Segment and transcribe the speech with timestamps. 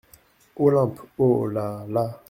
[0.55, 1.45] Olympe Oh!
[1.45, 1.85] là!
[1.87, 2.17] là!